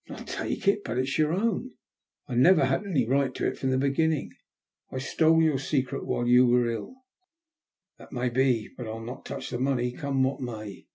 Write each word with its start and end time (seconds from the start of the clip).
"Not 0.08 0.28
take 0.28 0.68
it? 0.68 0.84
But 0.84 0.98
it's 0.98 1.18
your 1.18 1.32
own. 1.32 1.72
I 2.28 2.36
never 2.36 2.66
had 2.66 2.86
any 2.86 3.04
right 3.08 3.34
to 3.34 3.44
it 3.48 3.58
from 3.58 3.70
the 3.70 3.76
beginning. 3.76 4.30
I 4.92 4.98
stole 4.98 5.42
your 5.42 5.58
secret 5.58 6.06
while 6.06 6.28
you 6.28 6.46
were 6.46 6.68
ill." 6.68 6.90
•* 6.90 6.94
That 7.98 8.12
may 8.12 8.28
be; 8.28 8.68
but 8.76 8.86
I'll 8.86 9.00
not 9.02 9.24
touch 9.26 9.50
the 9.50 9.58
money, 9.58 9.90
come 9.90 10.22
what 10.22 10.40
may." 10.40 10.86